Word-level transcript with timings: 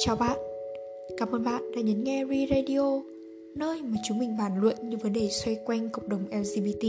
Chào 0.00 0.16
bạn, 0.16 0.38
cảm 1.16 1.32
ơn 1.32 1.44
bạn 1.44 1.72
đã 1.74 1.80
nhấn 1.80 2.04
nghe 2.04 2.24
Re 2.24 2.46
Radio, 2.50 3.00
nơi 3.54 3.82
mà 3.82 3.96
chúng 4.08 4.18
mình 4.18 4.36
bàn 4.38 4.60
luận 4.60 4.76
những 4.82 5.00
vấn 5.00 5.12
đề 5.12 5.28
xoay 5.28 5.56
quanh 5.64 5.88
cộng 5.90 6.08
đồng 6.08 6.24
LGBT, 6.30 6.84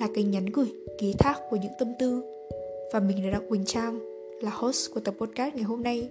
là 0.00 0.08
kênh 0.14 0.30
nhắn 0.30 0.46
gửi, 0.46 0.72
ký 0.98 1.12
thác 1.18 1.40
của 1.50 1.56
những 1.56 1.72
tâm 1.78 1.88
tư. 1.98 2.22
Và 2.92 3.00
mình 3.00 3.24
là 3.24 3.30
Đặng 3.30 3.48
Quỳnh 3.48 3.64
Trang, 3.64 3.98
là 4.40 4.50
host 4.50 4.94
của 4.94 5.00
tập 5.00 5.14
podcast 5.18 5.54
ngày 5.54 5.64
hôm 5.64 5.82
nay. 5.82 6.08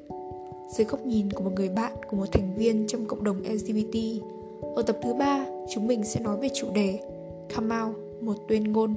Dưới 0.77 0.85
góc 0.85 1.05
nhìn 1.05 1.31
của 1.31 1.43
một 1.43 1.51
người 1.55 1.69
bạn 1.69 1.91
của 2.09 2.17
một 2.17 2.31
thành 2.31 2.55
viên 2.57 2.87
trong 2.87 3.05
cộng 3.05 3.23
đồng 3.23 3.41
LGBT, 3.41 4.21
ở 4.75 4.81
tập 4.81 4.97
thứ 5.03 5.13
ba, 5.13 5.45
chúng 5.73 5.87
mình 5.87 6.03
sẽ 6.03 6.19
nói 6.19 6.37
về 6.41 6.49
chủ 6.53 6.67
đề 6.75 6.99
Come 7.55 7.81
Out, 7.81 7.95
một 8.21 8.35
tuyên 8.47 8.71
ngôn 8.71 8.95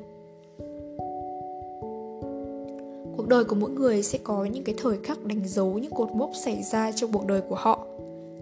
cuộc 3.18 3.28
đời 3.28 3.44
của 3.44 3.54
mỗi 3.54 3.70
người 3.70 4.02
sẽ 4.02 4.18
có 4.18 4.44
những 4.44 4.64
cái 4.64 4.74
thời 4.78 4.98
khắc 4.98 5.24
đánh 5.24 5.48
dấu 5.48 5.78
những 5.78 5.94
cột 5.94 6.08
mốc 6.14 6.30
xảy 6.44 6.62
ra 6.62 6.92
trong 6.92 7.12
cuộc 7.12 7.26
đời 7.26 7.40
của 7.48 7.54
họ. 7.54 7.86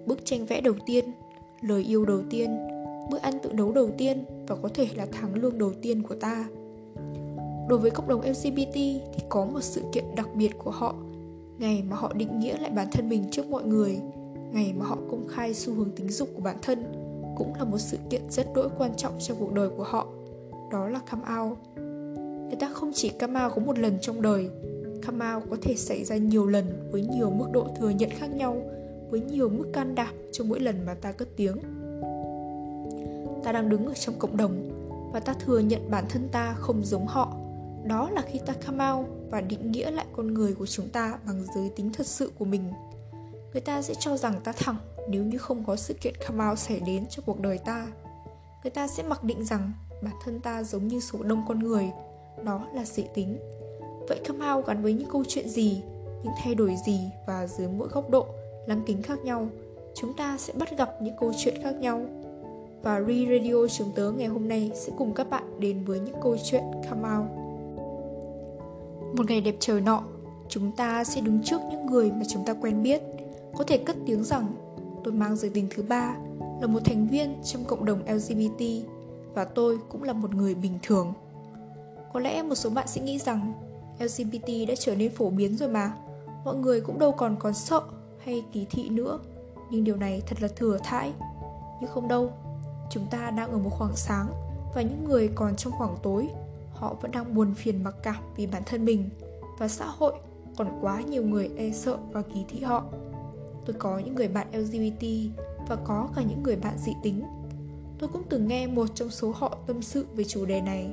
Bức 0.07 0.25
tranh 0.25 0.47
vẽ 0.47 0.61
đầu 0.61 0.75
tiên, 0.87 1.05
lời 1.61 1.85
yêu 1.85 2.05
đầu 2.05 2.21
tiên, 2.31 2.59
bữa 3.11 3.19
ăn 3.19 3.35
tự 3.43 3.53
nấu 3.53 3.73
đầu 3.73 3.91
tiên 3.99 4.25
và 4.47 4.57
có 4.63 4.69
thể 4.75 4.89
là 4.95 5.07
tháng 5.13 5.35
lương 5.35 5.59
đầu 5.59 5.73
tiên 5.83 6.03
của 6.03 6.15
ta. 6.15 6.49
Đối 7.69 7.79
với 7.79 7.91
cộng 7.91 8.09
đồng 8.09 8.21
lgbt 8.21 8.75
thì 8.75 9.23
có 9.29 9.45
một 9.45 9.61
sự 9.63 9.83
kiện 9.93 10.05
đặc 10.17 10.29
biệt 10.35 10.59
của 10.59 10.71
họ, 10.71 10.95
ngày 11.59 11.83
mà 11.91 11.97
họ 11.97 12.13
định 12.13 12.41
nghĩa 12.41 12.57
lại 12.59 12.71
bản 12.71 12.87
thân 12.93 13.09
mình 13.09 13.25
trước 13.31 13.47
mọi 13.47 13.65
người, 13.65 13.99
ngày 14.53 14.73
mà 14.79 14.87
họ 14.87 14.97
công 15.11 15.29
khai 15.29 15.55
xu 15.55 15.75
hướng 15.75 15.91
tính 15.91 16.09
dục 16.09 16.29
của 16.35 16.43
bản 16.43 16.57
thân, 16.63 16.85
cũng 17.37 17.55
là 17.55 17.65
một 17.65 17.79
sự 17.79 17.99
kiện 18.11 18.23
rất 18.31 18.55
đỗi 18.55 18.69
quan 18.79 18.97
trọng 18.97 19.13
trong 19.19 19.37
cuộc 19.41 19.53
đời 19.53 19.69
của 19.77 19.85
họ. 19.85 20.07
Đó 20.73 20.89
là 20.89 21.01
come 21.11 21.25
out 21.41 21.59
người 22.47 22.57
ta 22.61 22.69
không 22.69 22.93
chỉ 22.95 23.09
come 23.09 23.45
out 23.45 23.53
có 23.55 23.63
một 23.63 23.79
lần 23.79 23.99
trong 24.01 24.23
đời 24.23 24.51
come 25.07 25.35
out 25.35 25.43
có 25.51 25.57
thể 25.63 25.75
xảy 25.77 26.05
ra 26.05 26.17
nhiều 26.17 26.47
lần 26.47 26.89
với 26.93 27.03
nhiều 27.03 27.31
mức 27.31 27.47
độ 27.53 27.69
thừa 27.81 27.91
nhận 27.91 28.11
khác 28.11 28.27
nhau, 28.27 28.63
với 29.11 29.21
nhiều 29.21 29.49
mức 29.49 29.71
can 29.73 29.95
đảm 29.95 30.15
trong 30.33 30.49
mỗi 30.49 30.61
lần 30.61 30.87
mà 30.87 30.95
ta 30.95 31.13
cất 31.13 31.29
tiếng. 31.37 31.57
Ta 33.45 33.53
đang 33.53 33.69
đứng 33.69 33.87
ở 33.87 33.95
trong 33.95 34.19
cộng 34.19 34.37
đồng 34.37 34.71
và 35.13 35.21
ta 35.21 35.33
thừa 35.33 35.59
nhận 35.59 35.91
bản 35.91 36.05
thân 36.09 36.29
ta 36.33 36.55
không 36.59 36.85
giống 36.85 37.07
họ. 37.07 37.37
Đó 37.85 38.11
là 38.11 38.23
khi 38.33 38.41
ta 38.47 38.55
come 38.67 38.91
out 38.91 39.07
và 39.31 39.41
định 39.41 39.73
nghĩa 39.73 39.91
lại 39.91 40.07
con 40.17 40.35
người 40.35 40.55
của 40.55 40.67
chúng 40.67 40.89
ta 40.89 41.19
bằng 41.27 41.45
giới 41.55 41.71
tính 41.77 41.91
thật 41.93 42.07
sự 42.07 42.33
của 42.39 42.45
mình. 42.45 42.73
Người 43.53 43.61
ta 43.61 43.83
sẽ 43.83 43.95
cho 43.95 44.17
rằng 44.17 44.41
ta 44.45 44.53
thẳng 44.53 44.77
nếu 45.09 45.25
như 45.25 45.39
không 45.39 45.65
có 45.65 45.77
sự 45.77 45.95
kiện 45.95 46.15
come 46.27 46.47
out 46.49 46.59
xảy 46.59 46.81
đến 46.81 47.07
cho 47.11 47.23
cuộc 47.27 47.41
đời 47.41 47.59
ta. 47.59 47.87
Người 48.63 48.71
ta 48.71 48.89
sẽ 48.89 49.03
mặc 49.03 49.25
định 49.25 49.45
rằng 49.45 49.73
bản 50.03 50.15
thân 50.25 50.41
ta 50.41 50.63
giống 50.63 50.89
như 50.89 51.01
số 51.01 51.23
đông 51.23 51.45
con 51.49 51.59
người 51.59 51.91
đó 52.45 52.67
là 52.75 52.85
dị 52.85 53.05
tính. 53.15 53.37
Vậy 54.09 54.21
come 54.29 54.53
out 54.53 54.67
gắn 54.67 54.83
với 54.83 54.93
những 54.93 55.09
câu 55.09 55.25
chuyện 55.29 55.49
gì, 55.49 55.83
những 56.23 56.33
thay 56.43 56.55
đổi 56.55 56.77
gì 56.87 57.01
và 57.27 57.47
dưới 57.47 57.69
mỗi 57.69 57.89
góc 57.89 58.11
độ, 58.11 58.27
lăng 58.67 58.83
kính 58.87 59.03
khác 59.03 59.25
nhau, 59.25 59.49
chúng 59.95 60.17
ta 60.17 60.37
sẽ 60.39 60.53
bắt 60.59 60.79
gặp 60.79 61.03
những 61.03 61.15
câu 61.21 61.33
chuyện 61.39 61.55
khác 61.63 61.75
nhau? 61.81 62.01
Và 62.83 63.01
Re 63.01 63.39
Radio 63.39 63.67
chúng 63.67 63.93
tớ 63.95 64.11
ngày 64.11 64.27
hôm 64.27 64.49
nay 64.49 64.71
sẽ 64.75 64.93
cùng 64.99 65.15
các 65.15 65.31
bạn 65.31 65.61
đến 65.61 65.85
với 65.85 66.01
những 66.01 66.17
câu 66.23 66.37
chuyện 66.45 66.63
come 66.91 67.09
out 67.19 67.47
một 69.17 69.31
ngày 69.31 69.41
đẹp 69.41 69.55
trời 69.61 69.81
nọ, 69.81 70.03
chúng 70.49 70.73
ta 70.77 71.05
sẽ 71.05 71.21
đứng 71.21 71.43
trước 71.43 71.61
những 71.71 71.87
người 71.87 72.11
mà 72.11 72.23
chúng 72.29 72.45
ta 72.47 72.55
quen 72.55 72.83
biết. 72.83 73.03
Có 73.59 73.65
thể 73.65 73.79
cất 73.79 73.97
tiếng 74.07 74.25
rằng, 74.25 74.47
tôi 75.05 75.15
mang 75.15 75.37
giới 75.37 75.51
tính 75.51 75.67
thứ 75.71 75.83
ba, 75.83 76.17
là 76.61 76.67
một 76.67 76.81
thành 76.85 77.09
viên 77.09 77.35
trong 77.45 77.65
cộng 77.65 77.85
đồng 77.85 77.99
lgbt 78.07 78.89
và 79.35 79.45
tôi 79.45 79.79
cũng 79.89 80.03
là 80.03 80.13
một 80.13 80.35
người 80.35 80.55
bình 80.55 80.79
thường 80.83 81.13
có 82.17 82.21
lẽ 82.21 82.43
một 82.43 82.55
số 82.55 82.71
bạn 82.71 82.89
sẽ 82.89 83.01
nghĩ 83.01 83.19
rằng 83.19 83.53
LGBT 83.99 84.69
đã 84.69 84.75
trở 84.79 84.95
nên 84.95 85.15
phổ 85.15 85.31
biến 85.31 85.57
rồi 85.57 85.69
mà. 85.69 85.93
Mọi 86.45 86.57
người 86.57 86.81
cũng 86.81 86.99
đâu 86.99 87.13
còn 87.13 87.37
còn 87.39 87.55
sợ 87.55 87.81
hay 88.19 88.45
kỳ 88.53 88.67
thị 88.71 88.89
nữa. 88.89 89.19
Nhưng 89.71 89.85
điều 89.85 89.97
này 89.97 90.23
thật 90.27 90.43
là 90.43 90.49
thừa 90.57 90.79
thãi. 90.85 91.13
Nhưng 91.81 91.91
không 91.91 92.09
đâu, 92.09 92.33
Chúng 92.91 93.07
ta 93.11 93.31
đang 93.31 93.51
ở 93.51 93.59
một 93.59 93.71
khoảng 93.71 93.97
sáng 93.97 94.27
Và 94.75 94.83
những 94.83 95.05
người 95.05 95.31
còn 95.35 95.57
trong 95.57 95.73
khoảng 95.79 95.97
tối, 96.03 96.29
Họ 96.73 96.97
vẫn 97.01 97.11
đang 97.11 97.35
buồn 97.35 97.55
phiền 97.55 97.85
mặc 97.85 97.95
cảm 98.03 98.23
vì 98.37 98.47
bản 98.47 98.63
thân 98.67 98.85
mình. 98.85 99.11
Và 99.59 99.69
xã 99.69 99.87
hội 99.87 100.13
còn 100.57 100.79
quá 100.81 101.01
nhiều 101.01 101.23
người 101.23 101.51
e 101.57 101.71
sợ 101.71 101.97
và 102.13 102.23
kỳ 102.23 102.45
thị 102.49 102.61
họ. 102.61 102.85
Tôi 103.67 103.77
có 103.79 103.99
những 103.99 104.15
người 104.15 104.29
bạn 104.29 104.47
LGBT 104.53 105.07
Và 105.69 105.77
có 105.77 106.09
cả 106.17 106.23
những 106.23 106.43
người 106.43 106.57
bạn 106.57 106.79
dị 106.79 106.93
tính. 107.03 107.23
Tôi 107.99 108.09
cũng 108.13 108.23
từng 108.29 108.49
nghe 108.49 108.67
một 108.67 108.87
trong 108.95 109.11
số 109.11 109.33
họ 109.37 109.59
tâm 109.67 109.83
sự 109.83 110.07
về 110.15 110.25
chủ 110.25 110.45
đề 110.45 110.61
này. 110.61 110.93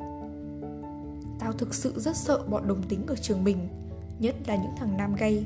Tao 1.44 1.54
thực 1.54 1.74
sự 1.74 1.94
rất 1.96 2.16
sợ 2.16 2.44
bọn 2.50 2.68
đồng 2.68 2.84
tính 2.90 3.00
ở 3.08 3.16
trường 3.16 3.44
mình 3.44 3.58
Nhất 4.20 4.36
là 4.48 4.56
những 4.56 4.72
thằng 4.78 4.98
nam 4.98 5.16
gay. 5.20 5.44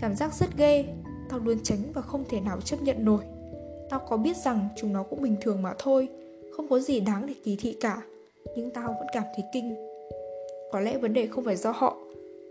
Cảm 0.00 0.16
giác 0.16 0.34
rất 0.34 0.48
ghê 0.56 0.84
Tao 1.30 1.38
luôn 1.38 1.58
tránh 1.62 1.78
và 1.94 2.02
không 2.02 2.24
thể 2.30 2.40
nào 2.40 2.60
chấp 2.60 2.82
nhận 2.82 3.04
nổi. 3.04 3.24
Tao 3.90 4.00
có 4.08 4.16
biết 4.16 4.36
rằng 4.36 4.68
chúng 4.76 4.92
nó 4.92 5.02
cũng 5.02 5.22
bình 5.22 5.36
thường 5.40 5.62
mà 5.62 5.74
thôi 5.78 6.08
Không 6.56 6.68
có 6.68 6.78
gì 6.78 7.00
đáng 7.00 7.26
để 7.26 7.34
kỳ 7.44 7.56
thị 7.56 7.76
cả 7.80 8.02
Nhưng 8.56 8.70
tao 8.70 8.88
vẫn 8.88 9.06
cảm 9.12 9.24
thấy 9.36 9.44
kinh. 9.52 9.74
Có 10.72 10.80
lẽ 10.80 10.98
vấn 10.98 11.12
đề 11.12 11.26
không 11.26 11.44
phải 11.44 11.56
do 11.56 11.70
họ 11.70 11.96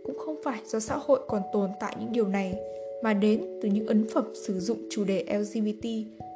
Cũng 0.06 0.18
không 0.20 0.42
phải 0.44 0.60
do 0.66 0.80
xã 0.80 0.98
hội 0.98 1.20
còn 1.28 1.42
tồn 1.54 1.70
tại 1.80 1.96
những 2.00 2.12
điều 2.12 2.28
này 2.28 2.56
Mà 3.04 3.14
đến 3.14 3.60
từ 3.62 3.70
những 3.70 3.88
ấn 3.88 4.08
phẩm 4.14 4.34
sử 4.46 4.60
dụng 4.60 4.78
chủ 4.92 5.04
đề 5.04 5.26
LGBT 5.40 5.86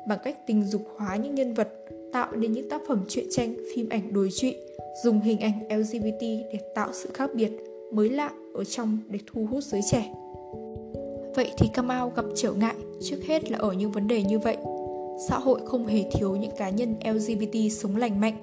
Bằng 0.07 0.19
cách 0.23 0.47
tình 0.47 0.63
dục 0.63 0.81
hóa 0.97 1.15
những 1.15 1.35
nhân 1.35 1.53
vật 1.53 1.69
Tạo 2.13 2.35
nên 2.35 2.51
những 2.51 2.69
tác 2.69 2.81
phẩm 2.87 3.05
truyện 3.07 3.25
tranh, 3.31 3.55
phim 3.75 3.89
ảnh 3.89 4.13
đối 4.13 4.31
trụy 4.31 4.55
dùng 4.93 5.21
hình 5.21 5.39
ảnh 5.39 5.79
LGBT 5.79 6.21
để 6.21 6.59
tạo 6.75 6.89
sự 6.93 7.09
khác 7.13 7.29
biệt, 7.35 7.51
mới 7.91 8.09
lạ 8.09 8.31
ở 8.53 8.63
trong 8.63 8.97
để 9.07 9.19
thu 9.27 9.47
hút 9.51 9.63
giới 9.63 9.81
trẻ. 9.91 10.13
Vậy 11.35 11.51
thì 11.57 11.69
Kamau 11.73 12.11
gặp 12.15 12.25
trở 12.35 12.53
ngại 12.53 12.75
trước 13.01 13.17
hết 13.27 13.51
là 13.51 13.57
ở 13.57 13.73
những 13.73 13.91
vấn 13.91 14.07
đề 14.07 14.23
như 14.23 14.39
vậy. 14.39 14.57
Xã 15.29 15.39
hội 15.39 15.59
không 15.65 15.85
hề 15.85 16.03
thiếu 16.11 16.35
những 16.35 16.55
cá 16.57 16.69
nhân 16.69 16.95
LGBT 17.13 17.71
sống 17.71 17.95
lành 17.95 18.21
mạnh, 18.21 18.37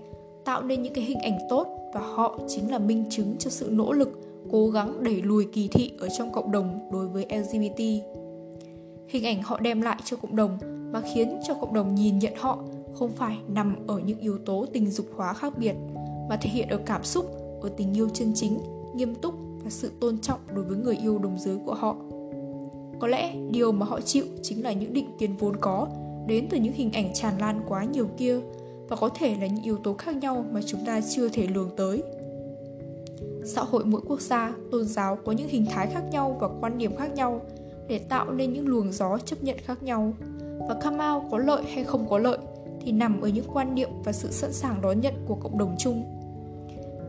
tạo 0.44 0.62
nên 0.62 0.82
những 0.82 0.92
cái 0.92 1.04
hình 1.04 1.18
ảnh 1.18 1.38
tốt 1.48 1.90
và 1.94 2.00
họ 2.00 2.38
chính 2.48 2.70
là 2.70 2.78
minh 2.78 3.04
chứng 3.10 3.36
cho 3.38 3.50
sự 3.50 3.68
nỗ 3.72 3.92
lực, 3.92 4.20
cố 4.50 4.68
gắng 4.70 5.04
đẩy 5.04 5.22
lùi 5.22 5.46
kỳ 5.52 5.68
thị 5.68 5.92
ở 5.98 6.08
trong 6.18 6.32
cộng 6.32 6.52
đồng 6.52 6.88
đối 6.92 7.08
với 7.08 7.26
LGBT. 7.30 7.78
Hình 9.08 9.24
ảnh 9.24 9.42
họ 9.42 9.60
đem 9.60 9.82
lại 9.82 9.98
cho 10.04 10.16
cộng 10.16 10.36
đồng 10.36 10.58
mà 10.92 11.02
khiến 11.14 11.40
cho 11.48 11.54
cộng 11.54 11.74
đồng 11.74 11.94
nhìn 11.94 12.18
nhận 12.18 12.34
họ 12.36 12.58
không 12.94 13.10
phải 13.10 13.38
nằm 13.48 13.76
ở 13.86 13.98
những 13.98 14.18
yếu 14.18 14.38
tố 14.38 14.66
tình 14.72 14.90
dục 14.90 15.06
hóa 15.16 15.32
khác 15.32 15.58
biệt 15.58 15.74
mà 16.30 16.36
thể 16.36 16.50
hiện 16.50 16.68
ở 16.68 16.76
cảm 16.86 17.04
xúc, 17.04 17.26
ở 17.62 17.68
tình 17.76 17.96
yêu 17.96 18.08
chân 18.08 18.32
chính, 18.34 18.58
nghiêm 18.94 19.14
túc 19.14 19.34
và 19.64 19.70
sự 19.70 19.91
tôn 20.00 20.18
trọng 20.18 20.41
đối 20.54 20.64
với 20.64 20.76
người 20.76 20.96
yêu 20.96 21.18
đồng 21.18 21.38
giới 21.38 21.58
của 21.66 21.74
họ. 21.74 21.96
Có 23.00 23.08
lẽ 23.08 23.34
điều 23.50 23.72
mà 23.72 23.86
họ 23.86 24.00
chịu 24.00 24.24
chính 24.42 24.64
là 24.64 24.72
những 24.72 24.92
định 24.92 25.06
kiến 25.18 25.36
vốn 25.36 25.56
có 25.60 25.88
đến 26.26 26.46
từ 26.50 26.58
những 26.58 26.72
hình 26.72 26.92
ảnh 26.92 27.10
tràn 27.14 27.38
lan 27.38 27.60
quá 27.68 27.84
nhiều 27.84 28.08
kia 28.16 28.41
và 28.88 28.96
có 28.96 29.08
thể 29.08 29.36
là 29.41 29.46
những 29.46 29.64
yếu 29.64 29.76
tố 29.76 29.94
khác 29.94 30.16
nhau 30.16 30.44
mà 30.52 30.60
chúng 30.66 30.80
ta 30.86 31.00
chưa 31.00 31.28
thể 31.28 31.46
lường 31.46 31.70
tới. 31.76 32.02
Xã 33.44 33.62
hội 33.62 33.84
mỗi 33.84 34.00
quốc 34.06 34.20
gia, 34.20 34.54
tôn 34.70 34.84
giáo 34.84 35.16
có 35.24 35.32
những 35.32 35.48
hình 35.48 35.66
thái 35.70 35.86
khác 35.86 36.02
nhau 36.10 36.36
và 36.41 36.48
quan 36.60 36.78
điểm 36.78 36.97
khác 36.97 37.14
nhau 37.14 37.41
để 37.88 37.98
tạo 37.98 38.30
nên 38.30 38.52
những 38.52 38.68
luồng 38.68 38.92
gió 38.92 39.18
chấp 39.18 39.42
nhận 39.42 39.56
khác 39.64 39.82
nhau. 39.82 40.12
Và 40.68 40.74
come 40.84 41.10
out 41.10 41.22
có 41.30 41.38
lợi 41.38 41.62
hay 41.74 41.84
không 41.84 42.08
có 42.08 42.18
lợi 42.18 42.38
thì 42.80 42.92
nằm 42.92 43.20
ở 43.20 43.28
những 43.28 43.47
quan 43.52 43.74
niệm 43.74 43.91
và 44.04 44.12
sự 44.12 44.28
sẵn 44.30 44.52
sàng 44.52 44.80
đón 44.82 45.00
nhận 45.00 45.14
của 45.28 45.34
cộng 45.34 45.58
đồng 45.58 45.76
chung 45.78 46.19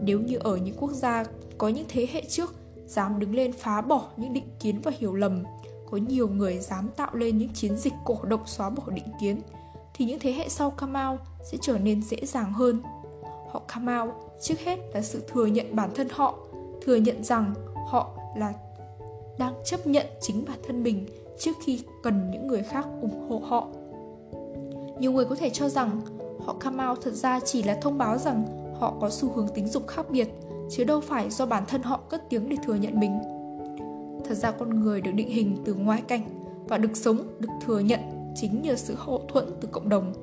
nếu 0.02 0.20
như 0.20 0.38
ở 0.38 0.56
những 0.56 0.76
quốc 0.80 0.92
gia 0.92 1.24
có 1.58 1.68
những 1.68 1.86
thế 1.90 2.08
hệ 2.12 2.24
trước, 2.30 2.56
dám 2.86 3.20
đứng 3.20 3.36
lên 3.36 3.52
phá 3.54 3.82
bỏ 3.82 4.08
những 4.18 4.34
định 4.34 4.48
kiến 4.60 4.82
và 4.84 4.92
hiểu 4.98 5.16
lầm, 5.16 5.44
có 5.92 5.98
nhiều 5.98 6.30
người 6.30 6.58
dám 6.58 6.90
tạo 6.96 7.16
lên 7.16 7.38
những 7.38 7.50
chiến 7.54 7.78
dịch 7.78 7.94
cổ 8.06 8.18
động 8.24 8.42
xóa 8.46 8.70
bỏ 8.70 8.84
định 8.88 9.08
kiến, 9.22 9.42
thì 9.94 10.06
những 10.06 10.20
thế 10.20 10.32
hệ 10.32 10.50
sau 10.50 10.72
come 10.72 11.08
out 11.08 11.20
sẽ 11.52 11.58
trở 11.62 11.78
nên 11.78 12.02
dễ 12.02 12.18
dàng 12.26 12.54
hơn. 12.54 12.82
Họ 13.52 13.62
come 13.74 14.00
out 14.00 14.10
trước 14.42 14.60
hết 14.60 14.80
là 14.94 15.02
sự 15.02 15.24
thừa 15.28 15.46
nhận 15.46 15.76
bản 15.76 15.90
thân 15.96 16.08
họ, 16.12 16.38
thừa 16.86 16.96
nhận 16.96 17.24
rằng 17.24 17.54
họ 17.88 18.18
là, 18.38 18.54
đang 19.40 19.54
chấp 19.66 19.88
nhận 19.88 20.06
chính 20.22 20.46
bản 20.46 20.58
thân 20.68 20.84
mình 20.84 21.06
trước 21.40 21.52
khi 21.66 21.84
cần 22.04 22.32
những 22.32 22.48
người 22.48 22.64
khác 22.64 22.86
ủng 23.02 23.30
hộ 23.30 23.42
họ. 23.46 23.68
Nhiều 25.00 25.12
người 25.12 25.26
có 25.26 25.36
thể 25.36 25.50
cho 25.50 25.70
rằng 25.70 26.02
họ 26.46 26.56
come 26.60 26.88
out 26.88 27.00
thật 27.02 27.14
ra 27.14 27.40
chỉ 27.40 27.64
là 27.64 27.78
thông 27.82 27.98
báo 27.98 28.18
rằng 28.18 28.61
họ 28.82 28.94
có 29.02 29.10
xu 29.10 29.32
hướng 29.34 29.48
tính 29.48 29.68
dục 29.68 29.88
khác 29.88 30.06
biệt, 30.10 30.30
chứ 30.72 30.84
đâu 30.84 31.02
phải 31.02 31.30
do 31.30 31.46
bản 31.46 31.64
thân 31.68 31.84
họ 31.84 32.00
cất 32.10 32.30
tiếng 32.30 32.50
để 32.50 32.56
thừa 32.66 32.76
nhận 32.76 33.00
mình. 33.00 33.20
Thật 34.26 34.36
ra 34.36 34.52
con 34.52 34.80
người 34.80 35.02
được 35.02 35.12
định 35.12 35.30
hình 35.30 35.58
từ 35.66 35.74
ngoại 35.74 36.02
cảnh 36.02 36.22
và 36.68 36.78
được 36.78 36.98
sống, 36.98 37.18
được 37.40 37.50
thừa 37.66 37.80
nhận 37.80 38.00
chính 38.36 38.62
nhờ 38.62 38.76
sự 38.76 38.96
hậu 38.98 39.22
thuẫn 39.28 39.46
từ 39.62 39.68
cộng 39.72 39.90
đồng. 39.90 40.14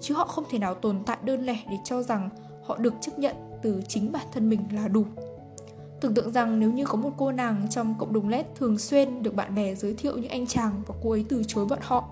Chứ 0.00 0.14
họ 0.14 0.24
không 0.24 0.44
thể 0.50 0.58
nào 0.58 0.74
tồn 0.74 0.96
tại 1.06 1.18
đơn 1.22 1.46
lẻ 1.46 1.56
để 1.70 1.76
cho 1.84 2.02
rằng 2.02 2.30
họ 2.66 2.76
được 2.78 2.94
chấp 3.00 3.18
nhận 3.18 3.36
từ 3.62 3.82
chính 3.88 4.12
bản 4.12 4.26
thân 4.32 4.50
mình 4.50 4.60
là 4.72 4.88
đủ. 4.88 5.04
Tưởng 6.00 6.14
tượng 6.14 6.32
rằng 6.32 6.60
nếu 6.60 6.72
như 6.72 6.86
có 6.86 6.96
một 6.96 7.10
cô 7.16 7.32
nàng 7.32 7.66
trong 7.70 7.94
cộng 7.98 8.12
đồng 8.12 8.28
led 8.28 8.46
thường 8.54 8.78
xuyên 8.78 9.22
được 9.22 9.34
bạn 9.34 9.54
bè 9.54 9.74
giới 9.74 9.94
thiệu 9.94 10.18
những 10.18 10.30
anh 10.30 10.46
chàng 10.46 10.82
và 10.86 10.94
cô 11.02 11.10
ấy 11.10 11.24
từ 11.28 11.42
chối 11.46 11.66
bọn 11.66 11.78
họ. 11.82 12.04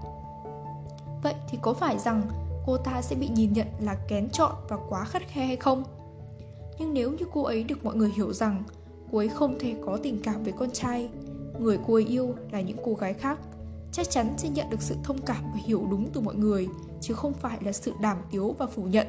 Vậy 1.22 1.34
thì 1.48 1.58
có 1.62 1.74
phải 1.74 1.98
rằng 1.98 2.22
cô 2.66 2.76
ta 2.76 3.02
sẽ 3.02 3.16
bị 3.16 3.28
nhìn 3.28 3.52
nhận 3.52 3.66
là 3.80 3.94
kén 4.08 4.30
chọn 4.30 4.52
và 4.68 4.76
quá 4.88 5.04
khắt 5.04 5.22
khe 5.28 5.46
hay 5.46 5.56
không? 5.56 5.84
Nhưng 6.78 6.94
nếu 6.94 7.10
như 7.10 7.26
cô 7.32 7.42
ấy 7.42 7.64
được 7.64 7.84
mọi 7.84 7.96
người 7.96 8.10
hiểu 8.16 8.32
rằng 8.32 8.62
cô 9.12 9.18
ấy 9.18 9.28
không 9.28 9.58
thể 9.58 9.74
có 9.86 9.98
tình 10.02 10.20
cảm 10.22 10.42
với 10.42 10.52
con 10.52 10.70
trai, 10.70 11.08
người 11.58 11.78
cô 11.86 11.94
ấy 11.94 12.04
yêu 12.04 12.34
là 12.52 12.60
những 12.60 12.76
cô 12.84 12.94
gái 12.94 13.14
khác, 13.14 13.38
chắc 13.92 14.10
chắn 14.10 14.34
sẽ 14.36 14.48
nhận 14.48 14.70
được 14.70 14.82
sự 14.82 14.94
thông 15.02 15.18
cảm 15.18 15.44
và 15.52 15.60
hiểu 15.64 15.86
đúng 15.90 16.10
từ 16.12 16.20
mọi 16.20 16.34
người, 16.34 16.68
chứ 17.00 17.14
không 17.14 17.32
phải 17.32 17.58
là 17.60 17.72
sự 17.72 17.92
đàm 18.00 18.16
tiếu 18.30 18.54
và 18.58 18.66
phủ 18.66 18.82
nhận. 18.82 19.06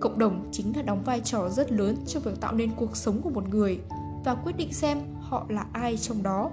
Cộng 0.00 0.18
đồng 0.18 0.48
chính 0.52 0.76
là 0.76 0.82
đóng 0.82 1.02
vai 1.04 1.20
trò 1.20 1.48
rất 1.48 1.72
lớn 1.72 1.96
trong 2.06 2.22
việc 2.22 2.40
tạo 2.40 2.52
nên 2.52 2.70
cuộc 2.76 2.96
sống 2.96 3.22
của 3.22 3.30
một 3.30 3.48
người 3.48 3.78
và 4.24 4.34
quyết 4.34 4.56
định 4.56 4.72
xem 4.72 4.98
họ 5.20 5.46
là 5.48 5.66
ai 5.72 5.96
trong 5.96 6.22
đó. 6.22 6.50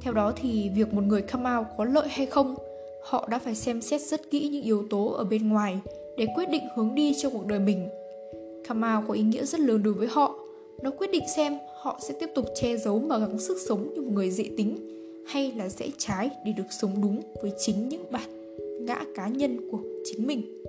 Theo 0.00 0.12
đó 0.12 0.32
thì 0.36 0.70
việc 0.74 0.94
một 0.94 1.04
người 1.04 1.22
come 1.22 1.56
out 1.56 1.66
có 1.78 1.84
lợi 1.84 2.08
hay 2.08 2.26
không? 2.26 2.56
Họ 3.06 3.28
đã 3.30 3.38
phải 3.38 3.54
xem 3.54 3.80
xét 3.80 4.00
rất 4.00 4.30
kỹ 4.30 4.48
những 4.48 4.62
yếu 4.62 4.84
tố 4.90 5.12
ở 5.12 5.24
bên 5.24 5.48
ngoài 5.48 5.78
để 6.16 6.26
quyết 6.36 6.50
định 6.50 6.62
hướng 6.76 6.94
đi 6.94 7.14
cho 7.14 7.30
cuộc 7.30 7.46
đời 7.46 7.58
mình. 7.58 7.88
Karma 8.68 9.02
có 9.08 9.14
ý 9.14 9.22
nghĩa 9.22 9.44
rất 9.44 9.60
lớn 9.60 9.82
đối 9.82 9.94
với 9.94 10.08
họ. 10.10 10.34
Nó 10.82 10.90
quyết 10.90 11.10
định 11.10 11.24
xem 11.36 11.58
họ 11.82 12.00
sẽ 12.02 12.14
tiếp 12.20 12.30
tục 12.34 12.46
che 12.54 12.76
giấu 12.76 12.98
và 12.98 13.18
gắng 13.18 13.38
sức 13.38 13.58
sống 13.68 13.94
như 13.94 14.02
một 14.02 14.10
người 14.12 14.30
dị 14.30 14.44
tính, 14.56 14.76
hay 15.26 15.52
là 15.56 15.68
rẽ 15.68 15.86
trái 15.98 16.30
để 16.44 16.52
được 16.52 16.72
sống 16.80 16.90
đúng 17.02 17.20
với 17.42 17.52
chính 17.58 17.88
những 17.88 18.04
bản 18.10 18.56
ngã 18.86 19.04
cá 19.14 19.28
nhân 19.28 19.70
của 19.70 19.78
chính 20.04 20.26
mình. 20.26 20.62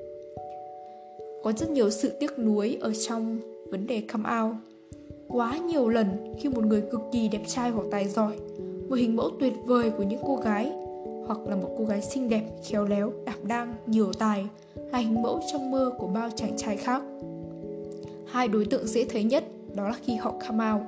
Có 1.44 1.54
rất 1.58 1.70
nhiều 1.70 1.90
sự 1.90 2.10
tiếc 2.20 2.40
nuối 2.40 2.78
ở 2.82 2.94
trong 2.94 3.40
vấn 3.70 3.88
đề 3.88 4.02
come 4.02 4.30
out 4.42 4.56
quá 5.28 5.58
nhiều 5.58 5.90
lần 5.90 6.36
khi 6.40 6.50
một 6.50 6.64
người 6.66 6.84
cực 6.92 7.02
kỳ 7.12 7.28
đẹp 7.28 7.42
trai 7.48 7.70
hoặc 7.70 7.86
tài 7.92 8.08
giỏi, 8.08 8.38
một 8.90 8.96
hình 8.96 9.16
mẫu 9.16 9.30
tuyệt 9.40 9.54
vời 9.66 9.92
của 9.98 10.04
những 10.04 10.22
cô 10.26 10.36
gái 10.36 10.72
hoặc 11.28 11.40
là 11.48 11.56
một 11.56 11.76
cô 11.78 11.86
gái 11.86 12.02
xinh 12.02 12.30
đẹp, 12.30 12.44
khéo 12.64 12.86
léo, 12.86 13.12
đảm 13.26 13.40
đang, 13.44 13.76
nhiều 13.86 14.14
tài 14.14 14.48
là 14.76 14.98
hình 14.98 15.22
mẫu 15.22 15.40
trong 15.52 15.72
mơ 15.72 15.92
của 15.98 16.08
bao 16.08 16.30
chàng 16.36 16.58
trai 16.58 16.78
khác. 16.78 17.02
Hai 18.28 18.48
đối 18.48 18.66
tượng 18.66 18.88
dễ 18.88 19.06
thấy 19.06 19.24
nhất 19.24 19.44
đó 19.76 19.88
là 19.88 19.96
khi 20.04 20.16
họ 20.16 20.34
come 20.48 20.72
out 20.72 20.82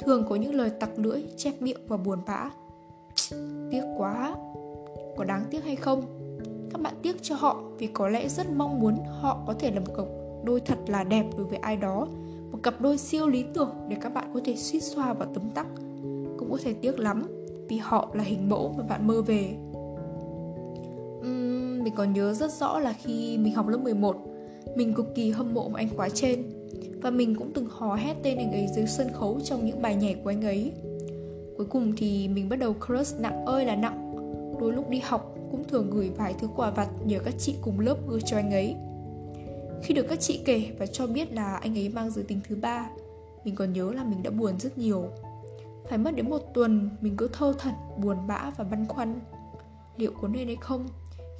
thường 0.00 0.24
có 0.28 0.36
những 0.36 0.54
lời 0.54 0.70
tặc 0.70 0.90
lưỡi, 0.96 1.22
chép 1.36 1.62
miệng 1.62 1.80
và 1.88 1.96
buồn 1.96 2.18
bã. 2.26 2.50
Tiếc 3.70 3.82
quá. 3.96 4.36
Có 5.16 5.24
đáng 5.24 5.44
tiếc 5.50 5.64
hay 5.64 5.76
không? 5.76 6.02
Các 6.72 6.82
bạn 6.82 6.94
tiếc 7.02 7.22
cho 7.22 7.34
họ 7.34 7.62
vì 7.78 7.86
có 7.86 8.08
lẽ 8.08 8.28
rất 8.28 8.46
mong 8.56 8.80
muốn 8.80 8.96
họ 9.20 9.38
có 9.46 9.54
thể 9.58 9.70
là 9.70 9.80
một 9.80 9.92
cặp 9.96 10.06
đôi 10.44 10.60
thật 10.60 10.78
là 10.86 11.04
đẹp 11.04 11.26
đối 11.36 11.46
với 11.46 11.58
ai 11.58 11.76
đó, 11.76 12.06
một 12.52 12.58
cặp 12.62 12.80
đôi 12.80 12.98
siêu 12.98 13.28
lý 13.28 13.44
tưởng 13.54 13.70
để 13.88 13.96
các 14.00 14.14
bạn 14.14 14.30
có 14.34 14.40
thể 14.44 14.56
suýt 14.56 14.80
xoa 14.80 15.12
và 15.12 15.26
tấm 15.34 15.50
tắc. 15.50 15.66
Cũng 16.38 16.48
có 16.50 16.58
thể 16.64 16.72
tiếc 16.72 16.98
lắm 16.98 17.26
vì 17.68 17.76
họ 17.76 18.08
là 18.12 18.24
hình 18.24 18.48
mẫu 18.48 18.74
mà 18.78 18.84
bạn 18.84 19.06
mơ 19.06 19.22
về 19.22 19.56
mình 21.86 21.94
còn 21.94 22.12
nhớ 22.12 22.34
rất 22.34 22.52
rõ 22.52 22.78
là 22.78 22.92
khi 22.92 23.38
mình 23.38 23.54
học 23.54 23.68
lớp 23.68 23.78
11 23.78 24.16
mình 24.76 24.94
cực 24.94 25.14
kỳ 25.14 25.30
hâm 25.30 25.54
mộ 25.54 25.68
một 25.68 25.76
anh 25.76 25.88
khóa 25.96 26.08
trên 26.08 26.42
và 27.02 27.10
mình 27.10 27.34
cũng 27.34 27.52
từng 27.54 27.66
hò 27.70 27.94
hét 27.94 28.14
tên 28.22 28.38
anh 28.38 28.52
ấy 28.52 28.66
dưới 28.74 28.86
sân 28.86 29.08
khấu 29.12 29.40
trong 29.44 29.66
những 29.66 29.82
bài 29.82 29.96
nhảy 29.96 30.14
của 30.14 30.30
anh 30.30 30.42
ấy. 30.42 30.72
Cuối 31.56 31.66
cùng 31.70 31.92
thì 31.96 32.28
mình 32.28 32.48
bắt 32.48 32.56
đầu 32.56 32.74
crush 32.86 33.20
nặng 33.20 33.44
ơi 33.46 33.64
là 33.64 33.76
nặng, 33.76 34.16
đôi 34.60 34.72
lúc 34.72 34.90
đi 34.90 35.00
học 35.04 35.34
cũng 35.50 35.64
thường 35.64 35.90
gửi 35.90 36.10
vài 36.16 36.34
thứ 36.40 36.48
quà 36.56 36.70
vặt 36.70 36.88
nhờ 37.04 37.18
các 37.24 37.34
chị 37.38 37.54
cùng 37.62 37.80
lớp 37.80 37.96
gửi 38.08 38.20
cho 38.20 38.36
anh 38.36 38.50
ấy. 38.50 38.76
Khi 39.82 39.94
được 39.94 40.06
các 40.08 40.20
chị 40.20 40.40
kể 40.44 40.70
và 40.78 40.86
cho 40.86 41.06
biết 41.06 41.32
là 41.32 41.56
anh 41.56 41.78
ấy 41.78 41.88
mang 41.88 42.10
giới 42.10 42.24
tính 42.24 42.40
thứ 42.48 42.56
ba, 42.56 42.90
mình 43.44 43.54
còn 43.54 43.72
nhớ 43.72 43.92
là 43.92 44.04
mình 44.04 44.22
đã 44.22 44.30
buồn 44.30 44.58
rất 44.58 44.78
nhiều. 44.78 45.04
Phải 45.88 45.98
mất 45.98 46.16
đến 46.16 46.30
một 46.30 46.54
tuần 46.54 46.90
mình 47.00 47.16
cứ 47.16 47.28
thơ 47.32 47.54
thẩn, 47.58 47.74
buồn 48.02 48.16
bã 48.26 48.50
và 48.56 48.64
băn 48.64 48.86
khoăn, 48.88 49.20
liệu 49.96 50.12
có 50.22 50.28
nên 50.28 50.46
hay 50.46 50.56
không? 50.60 50.86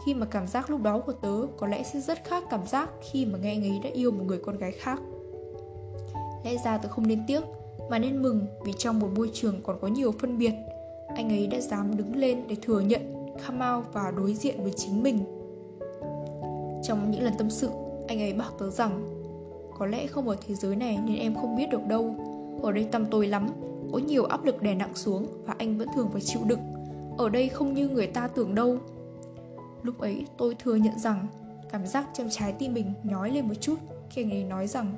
Khi 0.04 0.14
mà 0.14 0.26
cảm 0.26 0.46
giác 0.46 0.70
lúc 0.70 0.82
đó 0.82 0.98
của 0.98 1.12
tớ 1.12 1.46
có 1.56 1.66
lẽ 1.66 1.82
sẽ 1.82 2.00
rất 2.00 2.24
khác 2.24 2.44
cảm 2.50 2.66
giác 2.66 2.90
khi 3.10 3.26
mà 3.26 3.38
nghe 3.38 3.50
anh 3.50 3.62
ấy 3.62 3.80
đã 3.84 3.90
yêu 3.90 4.10
một 4.10 4.24
người 4.26 4.38
con 4.38 4.58
gái 4.58 4.72
khác. 4.72 5.00
Lẽ 6.44 6.56
ra 6.64 6.78
tớ 6.78 6.88
không 6.88 7.06
nên 7.06 7.22
tiếc, 7.26 7.42
mà 7.90 7.98
nên 7.98 8.22
mừng 8.22 8.46
vì 8.64 8.72
trong 8.78 8.98
một 8.98 9.08
môi 9.16 9.30
trường 9.32 9.62
còn 9.62 9.78
có 9.80 9.88
nhiều 9.88 10.12
phân 10.12 10.38
biệt, 10.38 10.52
anh 11.16 11.28
ấy 11.28 11.46
đã 11.46 11.60
dám 11.60 11.96
đứng 11.96 12.16
lên 12.16 12.44
để 12.48 12.56
thừa 12.62 12.80
nhận 12.80 13.26
come 13.46 13.66
out 13.70 13.84
và 13.92 14.12
đối 14.16 14.34
diện 14.34 14.62
với 14.62 14.72
chính 14.76 15.02
mình. 15.02 15.18
Trong 16.82 17.10
những 17.10 17.22
lần 17.22 17.34
tâm 17.38 17.50
sự, 17.50 17.68
anh 18.08 18.20
ấy 18.20 18.32
bảo 18.32 18.50
tớ 18.58 18.70
rằng, 18.70 19.22
có 19.78 19.86
lẽ 19.86 20.06
không 20.06 20.28
ở 20.28 20.36
thế 20.46 20.54
giới 20.54 20.76
này 20.76 20.98
nên 21.06 21.16
em 21.16 21.34
không 21.34 21.56
biết 21.56 21.70
được 21.70 21.86
đâu. 21.86 22.14
Ở 22.62 22.72
đây 22.72 22.84
tăm 22.84 23.06
tối 23.06 23.26
lắm, 23.26 23.48
có 23.92 23.98
nhiều 23.98 24.24
áp 24.24 24.44
lực 24.44 24.62
đè 24.62 24.74
nặng 24.74 24.94
xuống 24.94 25.26
và 25.44 25.54
anh 25.58 25.78
vẫn 25.78 25.88
thường 25.94 26.08
phải 26.12 26.20
chịu 26.20 26.40
đựng. 26.46 26.60
Ở 27.18 27.28
đây 27.28 27.48
không 27.48 27.74
như 27.74 27.88
người 27.88 28.06
ta 28.06 28.28
tưởng 28.28 28.54
đâu 28.54 28.78
lúc 29.82 29.98
ấy 29.98 30.26
tôi 30.38 30.54
thừa 30.54 30.74
nhận 30.74 30.98
rằng 30.98 31.26
cảm 31.70 31.86
giác 31.86 32.06
trong 32.14 32.28
trái 32.30 32.52
tim 32.52 32.74
mình 32.74 32.92
nhói 33.04 33.30
lên 33.30 33.48
một 33.48 33.54
chút 33.60 33.76
khi 34.10 34.22
anh 34.22 34.30
ấy 34.30 34.44
nói 34.44 34.66
rằng 34.66 34.94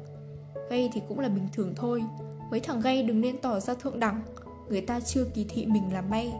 gay 0.70 0.90
thì 0.92 1.02
cũng 1.08 1.20
là 1.20 1.28
bình 1.28 1.48
thường 1.52 1.72
thôi. 1.76 2.04
Mấy 2.50 2.60
thằng 2.60 2.80
gay 2.80 3.02
đừng 3.02 3.20
nên 3.20 3.38
tỏ 3.38 3.60
ra 3.60 3.74
thượng 3.74 4.00
đẳng, 4.00 4.22
người 4.68 4.80
ta 4.80 5.00
chưa 5.00 5.24
kỳ 5.24 5.46
thị 5.48 5.66
mình 5.66 5.92
là 5.92 6.02
may. 6.02 6.32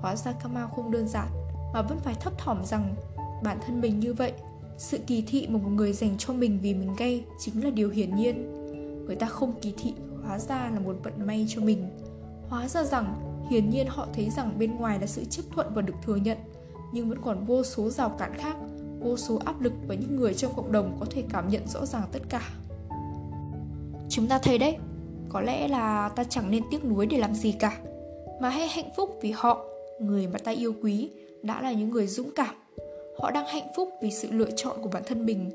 Hóa 0.00 0.16
ra 0.16 0.32
Kama 0.32 0.66
không 0.76 0.90
đơn 0.90 1.08
giản 1.08 1.28
mà 1.74 1.82
vẫn 1.82 1.98
phải 1.98 2.14
thấp 2.14 2.38
thỏm 2.38 2.64
rằng 2.64 2.94
bản 3.42 3.58
thân 3.66 3.80
mình 3.80 4.00
như 4.00 4.14
vậy. 4.14 4.32
Sự 4.78 4.98
kỳ 5.06 5.22
thị 5.22 5.46
mà 5.50 5.58
một 5.58 5.68
người 5.68 5.92
dành 5.92 6.14
cho 6.18 6.32
mình 6.32 6.58
vì 6.62 6.74
mình 6.74 6.94
gay 6.98 7.24
chính 7.38 7.64
là 7.64 7.70
điều 7.70 7.90
hiển 7.90 8.16
nhiên. 8.16 8.52
Người 9.06 9.16
ta 9.16 9.26
không 9.26 9.52
kỳ 9.60 9.74
thị, 9.76 9.94
hóa 10.24 10.38
ra 10.38 10.70
là 10.74 10.80
một 10.80 10.96
vận 11.02 11.26
may 11.26 11.46
cho 11.48 11.60
mình. 11.60 11.86
Hóa 12.48 12.68
ra 12.68 12.84
rằng 12.84 13.14
hiển 13.50 13.70
nhiên 13.70 13.86
họ 13.86 14.06
thấy 14.14 14.30
rằng 14.30 14.58
bên 14.58 14.76
ngoài 14.76 15.00
là 15.00 15.06
sự 15.06 15.24
chấp 15.24 15.42
thuận 15.54 15.74
và 15.74 15.82
được 15.82 15.94
thừa 16.02 16.16
nhận 16.16 16.38
nhưng 16.92 17.08
vẫn 17.08 17.18
còn 17.24 17.44
vô 17.44 17.62
số 17.62 17.90
rào 17.90 18.08
cản 18.08 18.34
khác, 18.34 18.56
vô 19.00 19.16
số 19.16 19.40
áp 19.44 19.60
lực 19.60 19.72
và 19.86 19.94
những 19.94 20.16
người 20.16 20.34
trong 20.34 20.52
cộng 20.56 20.72
đồng 20.72 20.96
có 21.00 21.06
thể 21.10 21.24
cảm 21.32 21.48
nhận 21.48 21.68
rõ 21.68 21.86
ràng 21.86 22.02
tất 22.12 22.22
cả. 22.28 22.50
Chúng 24.08 24.26
ta 24.26 24.38
thấy 24.38 24.58
đấy, 24.58 24.76
có 25.28 25.40
lẽ 25.40 25.68
là 25.68 26.08
ta 26.08 26.24
chẳng 26.24 26.50
nên 26.50 26.62
tiếc 26.70 26.84
nuối 26.84 27.06
để 27.06 27.18
làm 27.18 27.34
gì 27.34 27.52
cả, 27.52 27.80
mà 28.40 28.48
hãy 28.48 28.68
hạnh 28.68 28.90
phúc 28.96 29.18
vì 29.22 29.30
họ, 29.30 29.64
người 30.00 30.26
mà 30.26 30.38
ta 30.38 30.52
yêu 30.52 30.74
quý, 30.82 31.10
đã 31.42 31.62
là 31.62 31.72
những 31.72 31.90
người 31.90 32.06
dũng 32.06 32.30
cảm. 32.34 32.54
Họ 33.18 33.30
đang 33.30 33.46
hạnh 33.46 33.68
phúc 33.76 33.88
vì 34.02 34.10
sự 34.10 34.28
lựa 34.30 34.50
chọn 34.56 34.76
của 34.82 34.88
bản 34.92 35.02
thân 35.06 35.26
mình. 35.26 35.50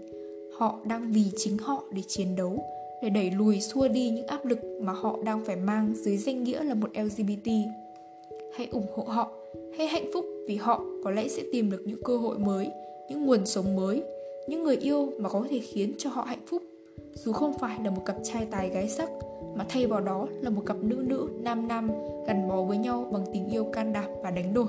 Họ 0.58 0.80
đang 0.86 1.12
vì 1.12 1.32
chính 1.38 1.58
họ 1.58 1.84
để 1.92 2.02
chiến 2.08 2.36
đấu, 2.36 2.64
để 3.04 3.10
đẩy 3.10 3.32
lùi 3.32 3.62
xua 3.62 3.88
đi 3.88 4.10
những 4.10 4.28
áp 4.28 4.46
lực 4.46 4.60
mà 4.82 4.94
họ 4.94 5.18
đang 5.24 5.46
phải 5.46 5.56
mang 5.56 5.94
dưới 5.96 6.18
danh 6.18 6.44
nghĩa 6.44 6.64
là 6.64 6.74
một 6.74 6.90
lgbt 6.94 7.48
hãy 8.58 8.68
ủng 8.72 8.88
hộ 8.96 9.04
họ, 9.04 9.32
hãy 9.78 9.88
hạnh 9.88 10.10
phúc 10.14 10.26
vì 10.50 10.56
họ 10.56 10.84
có 11.04 11.12
lẽ 11.12 11.28
sẽ 11.28 11.44
tìm 11.52 11.72
được 11.72 11.84
những 11.86 12.04
cơ 12.04 12.18
hội 12.18 12.40
mới, 12.40 12.72
những 13.10 13.26
nguồn 13.26 13.46
sống 13.46 13.76
mới, 13.76 14.04
những 14.48 14.64
người 14.64 14.78
yêu 14.78 15.10
mà 15.20 15.30
có 15.30 15.46
thể 15.50 15.60
khiến 15.60 15.94
cho 15.98 16.10
họ 16.10 16.22
hạnh 16.22 16.46
phúc. 16.48 16.64
Dù 17.14 17.32
không 17.32 17.58
phải 17.60 17.80
là 17.84 17.90
một 17.90 18.02
cặp 18.06 18.16
trai 18.24 18.48
tài 18.52 18.70
gái 18.70 18.90
sắc, 18.90 19.10
mà 19.56 19.66
thay 19.70 19.88
vào 19.88 20.02
đó 20.02 20.28
là 20.42 20.50
một 20.50 20.62
cặp 20.66 20.78
nữ 20.82 21.04
nữ 21.08 21.30
nam 21.40 21.68
nam 21.68 21.92
gắn 22.28 22.50
bó 22.50 22.64
với 22.64 22.78
nhau 22.78 23.10
bằng 23.12 23.26
tình 23.34 23.50
yêu 23.50 23.64
can 23.64 23.94
đảm 23.94 24.06
và 24.24 24.32
đánh 24.32 24.54
đổi. 24.54 24.68